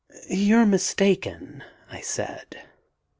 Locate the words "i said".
1.91-2.63